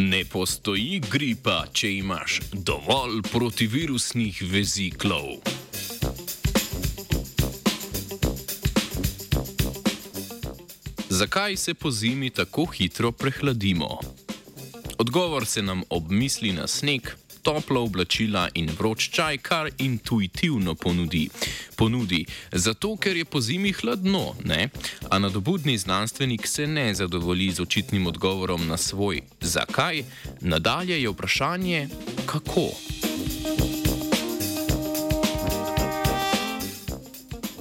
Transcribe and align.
Ne 0.00 0.22
postoji 0.24 1.00
gripa, 1.10 1.66
če 1.76 1.90
imaš 1.98 2.38
dovolj 2.52 3.18
protivirusnih 3.28 4.38
veziklov. 4.48 5.26
Zakaj 11.08 11.56
se 11.56 11.74
po 11.74 11.90
zimi 11.90 12.30
tako 12.30 12.64
hitro 12.64 13.12
prehladimo? 13.12 13.98
Odgovor 14.98 15.46
se 15.46 15.62
nam 15.62 15.82
ob 15.90 16.10
misli 16.10 16.52
na 16.52 16.66
sneg, 16.66 17.12
toplo 17.42 17.82
oblačila 17.82 18.48
in 18.54 18.70
vroč 18.78 19.08
čaj 19.10 19.38
kar 19.38 19.70
intuitivno 19.78 20.74
ponudi. 20.74 21.28
ponudi. 21.76 22.24
Zato, 22.52 22.96
ker 22.96 23.16
je 23.16 23.24
po 23.24 23.40
zimi 23.40 23.72
hladno, 23.72 24.34
ne? 24.44 24.68
A 25.10 25.18
nadobudni 25.18 25.78
znanstvenik 25.78 26.46
se 26.46 26.66
ne 26.66 26.94
zadovolji 26.94 27.50
z 27.52 27.60
očitnim 27.60 28.06
odgovorom 28.06 28.66
na 28.66 28.76
svoj 28.76 29.20
zakaj, 29.40 30.04
nadalje 30.40 31.02
je 31.02 31.08
vprašanje 31.08 31.88
kako. 32.26 32.89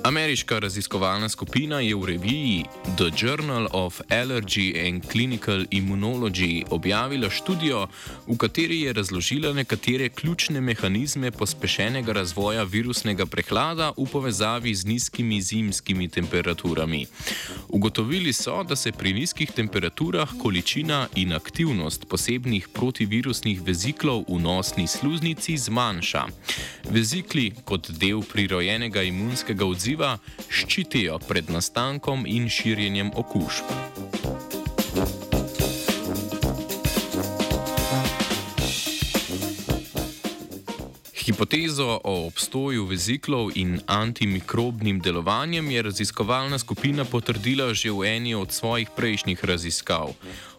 Ameriška 0.09 0.59
raziskovalna 0.59 1.30
skupina 1.30 1.80
je 1.80 1.95
v 1.95 2.05
reviji 2.05 2.63
The 2.98 3.12
Journal 3.17 3.67
of 3.72 4.02
Allergy 4.09 4.88
and 4.88 5.04
Clinical 5.12 5.66
Immunology 5.72 6.63
objavila 6.70 7.30
študijo, 7.30 7.88
v 8.27 8.38
kateri 8.38 8.81
je 8.81 8.94
razložila 8.94 9.53
nekatere 9.53 10.09
ključne 10.09 10.61
mehanizme 10.61 11.31
pospešenega 11.31 12.14
razvoja 12.14 12.64
virusnega 12.64 13.25
prehlada 13.25 13.92
v 13.98 14.08
povezavi 14.11 14.75
z 14.75 14.86
nizkimi 14.86 15.42
zimskimi 15.42 16.08
temperaturami. 16.08 17.05
Ugotovili 17.67 18.33
so, 18.33 18.64
da 18.64 18.76
se 18.76 18.92
pri 18.92 19.14
nizkih 19.14 19.52
temperaturah 19.52 20.30
količina 20.42 21.08
in 21.16 21.33
aktivnost 21.33 22.09
posebnih 22.09 22.67
protivirusnih 22.73 23.61
veziklov 23.61 24.26
v 24.28 24.42
nosni 24.42 24.88
sluznici 24.88 25.58
zmanjša. 25.58 26.26
Vezikli 26.89 27.53
kot 27.66 27.92
del 27.92 28.22
prirojenega 28.33 29.03
imunskega 29.03 29.66
odziva 29.66 29.98
ščitijo 30.50 31.19
pred 31.28 31.50
nastankom 31.53 32.25
in 32.28 32.50
širjenjem 32.50 33.11
okužb. 33.16 34.08
Hipotezo 41.30 42.02
o 42.03 42.25
obstoju 42.25 42.85
veziklov 42.85 43.52
in 43.55 43.80
antimikrobnim 43.85 44.99
delovanjem 44.99 45.71
je 45.71 45.81
raziskovalna 45.81 46.58
skupina 46.59 47.05
potrdila 47.05 47.73
že 47.73 47.91
v 47.91 48.17
eni 48.17 48.33
od 48.36 48.52
svojih 48.52 48.89
prejšnjih 48.95 49.45
raziskav. 49.45 50.09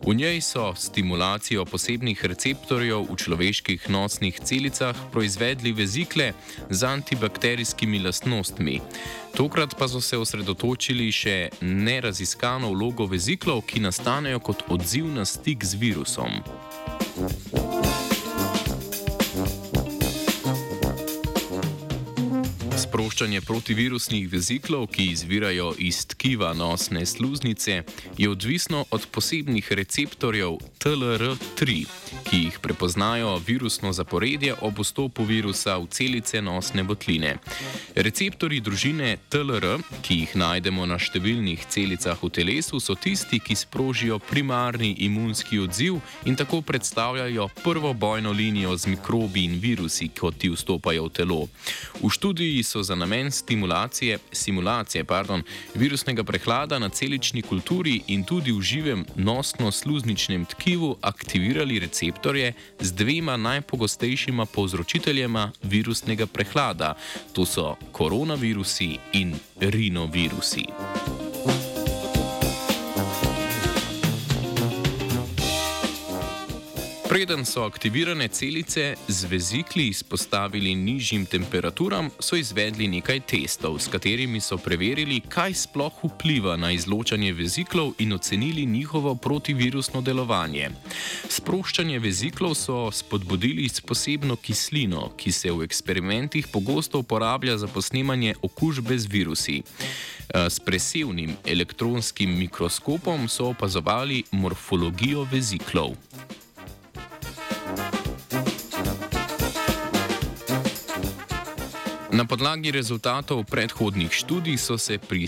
V 0.06 0.14
njej 0.14 0.40
so 0.40 0.70
stimulacijo 0.76 1.64
posebnih 1.64 2.24
receptorjev 2.24 3.02
v 3.02 3.16
človeških 3.16 3.90
nosnih 3.90 4.38
celicah 4.40 4.94
proizvedli 5.12 5.72
vezikle 5.72 6.32
z 6.70 6.80
antibakterijskimi 6.86 7.98
lastnostmi. 7.98 8.80
Tokrat 9.34 9.74
pa 9.74 9.88
so 9.88 10.00
se 10.00 10.18
osredotočili 10.18 11.10
še 11.10 11.50
neraziskano 11.60 12.70
vlogo 12.70 13.10
veziklov, 13.10 13.66
ki 13.66 13.82
nastanejo 13.82 14.38
kot 14.38 14.62
odziv 14.70 15.10
na 15.10 15.26
stik 15.26 15.66
z 15.66 15.74
virusom. 15.74 16.30
Thank 17.20 17.54
you. 17.54 17.69
Sproščanje 23.00 23.40
protivirusnih 23.48 24.26
veziklov, 24.28 24.82
ki 24.92 25.06
izvirajo 25.14 25.70
iz 25.80 26.02
tkiva 26.04 26.50
nosne 26.52 27.06
sluznice, 27.08 27.78
je 28.18 28.28
odvisno 28.28 28.82
od 28.92 29.06
posebnih 29.08 29.70
receptorjev 29.72 30.58
TLR3, 30.84 31.76
ki 32.28 32.40
jih 32.42 32.58
prepoznajo 32.60 33.38
virusno 33.46 33.94
zaporedje 33.96 34.52
ob 34.60 34.82
vstopu 34.84 35.24
virusa 35.24 35.78
v 35.80 35.88
celice 35.88 36.42
nosne 36.44 36.84
botline. 36.84 37.38
Receptori 37.96 38.60
družine 38.60 39.16
TLR, 39.32 39.80
ki 40.04 40.18
jih 40.20 40.36
najdemo 40.36 40.84
na 40.84 41.00
številnih 41.00 41.64
celicah 41.72 42.20
v 42.20 42.28
telesu, 42.36 42.82
so 42.84 42.98
tisti, 43.00 43.40
ki 43.40 43.56
sprožijo 43.56 44.20
primarni 44.28 44.92
imunski 45.08 45.62
odziv 45.64 46.02
in 46.28 46.36
tako 46.36 46.60
predstavljajo 46.60 47.48
prvo 47.64 47.94
bojno 47.96 48.36
linijo 48.36 48.76
z 48.76 48.92
mikrobi 48.92 49.48
in 49.48 49.56
virusi, 49.56 50.12
kot 50.12 50.36
ti 50.36 50.52
vstopajo 50.52 51.08
v 51.08 51.16
telo. 51.16 51.42
V 52.04 52.12
študiji 52.12 52.60
so 52.60 52.84
za 52.90 52.96
namen 52.96 53.30
stimulacije, 53.30 54.18
simulacije 54.32 55.04
pardon, 55.04 55.42
virusnega 55.74 56.24
prehlada 56.24 56.78
na 56.78 56.88
celični 56.88 57.42
kulturi 57.42 58.00
in 58.06 58.24
tudi 58.24 58.52
v 58.52 58.60
živem 58.60 59.04
nosno-sluzničnem 59.16 60.44
tkivu 60.44 60.96
aktivirali 61.00 61.78
receptorje 61.78 62.52
z 62.80 62.92
dvema 62.92 63.36
najpogostejšima 63.36 64.46
povzročiteljema 64.46 65.52
virusnega 65.62 66.26
prehlada, 66.26 66.94
to 67.32 67.46
so 67.46 67.76
koronavirusi 67.92 68.98
in 69.12 69.34
rinovirusi. 69.60 70.66
Preden 77.10 77.44
so 77.44 77.64
aktivirane 77.66 78.28
celice 78.28 78.94
z 79.08 79.24
vezikli 79.24 79.86
izpostavili 79.86 80.74
nižjim 80.74 81.26
temperaturam, 81.26 82.10
so 82.20 82.36
izvedli 82.36 82.86
nekaj 82.88 83.20
testov, 83.20 83.78
s 83.78 83.88
katerimi 83.88 84.40
so 84.40 84.58
preverili, 84.58 85.18
kaj 85.20 85.54
sploh 85.54 86.04
vpliva 86.04 86.54
na 86.56 86.70
izločanje 86.70 87.32
veziklov 87.32 87.92
in 87.98 88.12
ocenili 88.12 88.66
njihovo 88.66 89.14
protivirusno 89.14 90.00
delovanje. 90.00 90.70
Sproščanje 91.28 91.98
veziklov 91.98 92.54
so 92.54 92.90
spodbudili 92.92 93.68
s 93.68 93.80
posebno 93.80 94.36
kislino, 94.36 95.10
ki 95.16 95.32
se 95.32 95.50
v 95.50 95.66
eksperimentih 95.66 96.46
pogosto 96.46 96.98
uporablja 96.98 97.58
za 97.58 97.66
posnemanje 97.66 98.34
okužbe 98.42 98.98
z 98.98 99.06
virusi. 99.10 99.62
S 100.34 100.60
presevnim 100.60 101.34
elektronskim 101.46 102.38
mikroskopom 102.38 103.28
so 103.28 103.50
opazovali 103.50 104.22
morfologijo 104.30 105.26
veziklov. 105.32 105.96
Na 112.20 112.28
podlagi 112.28 112.68
rezultatov 112.68 113.48
predhodnih 113.48 114.12
študij 114.12 114.60
so 114.60 114.76
se 114.78 114.98
pri 114.98 115.24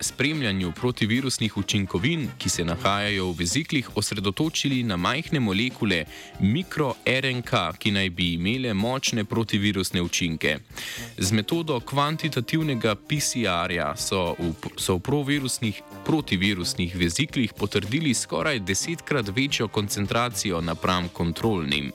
spremljanju 0.00 0.72
protivirusnih 0.72 1.56
učinkovin, 1.56 2.28
ki 2.38 2.48
se 2.48 2.64
nahajajo 2.64 3.26
v 3.26 3.36
veziklih, 3.36 3.90
osredotočili 3.96 4.82
na 4.82 4.96
majhne 4.96 5.40
molekule 5.40 6.04
mikro-RNK, 6.40 7.76
ki 7.78 7.90
naj 7.90 8.10
bi 8.10 8.30
imele 8.32 8.72
močne 8.74 9.24
protivirusne 9.24 10.02
učinke. 10.02 10.56
Z 11.18 11.32
metodo 11.32 11.80
kvantitativnega 11.80 12.94
PCR-ja 12.94 13.92
so 13.96 14.32
v, 14.38 14.72
so 14.80 14.96
v 14.96 15.02
protivirusnih 16.04 16.96
veziklih 16.96 17.52
potrdili 17.52 18.14
skoraj 18.14 18.64
desetkrat 18.64 19.28
večjo 19.36 19.68
koncentracijo 19.68 20.60
napram 20.60 21.08
kontrolnim. 21.08 21.92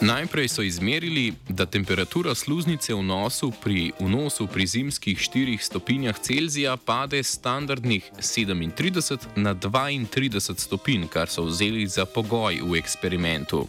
Najprej 0.00 0.48
so 0.48 0.62
izmerili, 0.62 1.32
da 1.48 1.66
temperatura 1.66 2.34
sluznice 2.34 2.94
v 2.94 3.02
nosu 3.02 3.52
pri 3.62 3.92
vnosu 4.00 4.46
pri 4.46 4.66
zimskih 4.66 5.18
4 5.18 5.58
stopinjah 5.60 6.18
Celzija 6.18 6.76
pade 6.76 7.22
standardnih 7.22 8.10
37 8.18 9.18
na 9.36 9.54
32 9.54 10.58
stopinj, 10.58 11.08
kar 11.10 11.28
so 11.28 11.42
vzeli 11.42 11.86
za 11.86 12.04
pogoj 12.04 12.60
v 12.62 12.78
eksperimentu. 12.78 13.66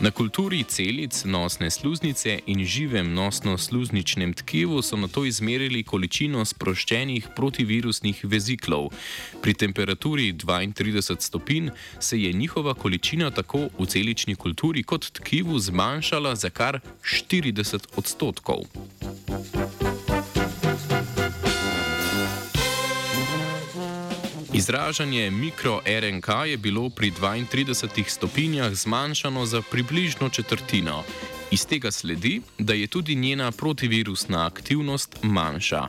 Na 0.00 0.10
kulturi 0.10 0.64
celic 0.64 1.24
nosne 1.24 1.70
sluznice 1.70 2.38
in 2.46 2.64
živem 2.64 3.14
nosno-sluzničnem 3.14 4.32
tkivu 4.34 4.82
so 4.82 4.96
na 4.96 5.08
to 5.08 5.24
izmerili 5.24 5.82
količino 5.82 6.44
sproščenih 6.44 7.28
protivirusnih 7.36 8.24
veziklov. 8.24 8.88
Pri 9.42 9.54
temperaturi 9.54 10.32
32 10.32 11.20
stopinj 11.20 11.68
se 12.00 12.22
je 12.22 12.32
njihova 12.32 12.74
količina 12.74 13.30
tako 13.30 13.68
v 13.78 13.86
celični 13.86 14.34
kulturi 14.34 14.82
kot 14.82 15.12
tkivu 15.12 15.59
zmanjšala 15.60 16.34
za 16.34 16.50
kar 16.50 16.80
40 17.02 17.78
odstotkov. 17.96 18.64
Izražanje 24.52 25.30
mikro-RNK 25.30 26.28
je 26.46 26.56
bilo 26.56 26.90
pri 26.90 27.10
32 27.10 28.08
stopinjah 28.08 28.74
zmanjšano 28.74 29.46
za 29.46 29.62
približno 29.70 30.28
četrtino. 30.28 31.04
Iz 31.50 31.66
tega 31.66 31.90
sledi, 31.90 32.40
da 32.58 32.74
je 32.74 32.86
tudi 32.86 33.14
njena 33.14 33.52
protivirusna 33.52 34.46
aktivnost 34.46 35.16
manjša. 35.22 35.88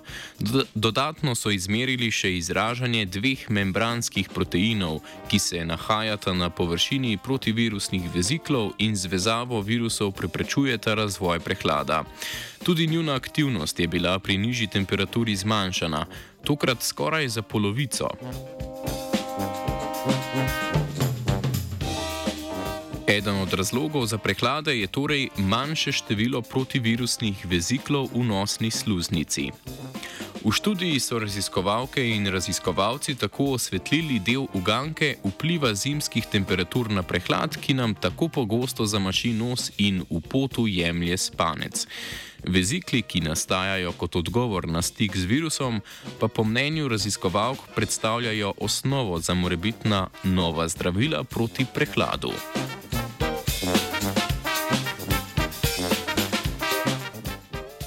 Dodatno 0.73 1.35
so 1.35 1.51
izmerili 1.51 2.11
še 2.11 2.31
izražanje 2.37 3.05
dveh 3.05 3.43
membranskih 3.49 4.29
proteinov, 4.33 4.99
ki 5.29 5.39
se 5.39 5.65
nahajata 5.65 6.33
na 6.33 6.49
površini 6.49 7.17
protivirusnih 7.23 8.09
veziklov 8.15 8.71
in 8.77 8.95
z 8.95 9.05
vezavo 9.05 9.61
virusov 9.61 10.11
preprečujeta 10.17 10.93
razvoj 10.97 11.39
prehlada. 11.39 12.03
Tudi 12.63 12.87
njuna 12.87 13.13
aktivnost 13.13 13.79
je 13.79 13.87
bila 13.87 14.19
pri 14.19 14.37
nižji 14.37 14.67
temperaturi 14.67 15.35
zmanjšana, 15.35 16.05
tokrat 16.43 16.81
skoraj 16.81 17.27
za 17.27 17.41
polovico. 17.41 18.09
Eden 23.11 23.35
od 23.35 23.53
razlogov 23.53 24.05
za 24.05 24.17
prehlade 24.17 24.79
je 24.79 24.87
torej 24.87 25.29
manjše 25.37 25.91
število 25.91 26.41
protivirusnih 26.41 27.45
veziklov 27.45 28.07
v 28.15 28.23
nosni 28.23 28.71
sluznici. 28.71 29.51
V 30.45 30.51
študiji 30.51 30.99
so 30.99 31.19
raziskovalke 31.19 31.99
in 32.07 32.31
raziskovalci 32.31 33.15
tako 33.15 33.59
osvetlili 33.59 34.19
del 34.23 34.47
uganke 34.53 35.17
vpliva 35.27 35.73
zimskih 35.75 36.25
temperatur 36.31 36.87
na 36.89 37.03
prehlad, 37.03 37.59
ki 37.59 37.73
nam 37.73 37.95
tako 37.99 38.27
pogosto 38.27 38.85
zamaši 38.85 39.33
nos 39.33 39.71
in 39.77 40.05
v 40.09 40.23
potu 40.23 40.67
jemlje 40.67 41.17
spanec. 41.17 41.87
Vezikli, 42.47 43.01
ki 43.01 43.27
nastajajo 43.27 43.91
kot 43.91 44.15
odgovor 44.15 44.67
na 44.71 44.81
stik 44.81 45.17
z 45.17 45.27
virusom, 45.27 45.81
pa 46.19 46.27
po 46.27 46.43
mnenju 46.43 46.87
raziskovalk 46.87 47.59
predstavljajo 47.75 48.53
osnovo 48.57 49.19
za 49.19 49.33
morebitna 49.33 50.07
nova 50.23 50.67
zdravila 50.67 51.23
proti 51.23 51.65
prehladu. 51.73 52.31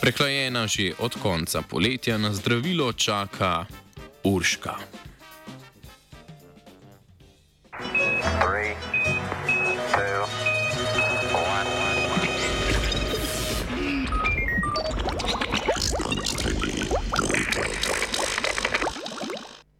Prehlajena 0.05 0.69
že 0.69 0.93
od 1.01 1.17
konca 1.17 1.65
poletja 1.65 2.21
na 2.21 2.29
zdravilo 2.29 2.93
čaka 2.93 3.65
Urška. 4.21 4.94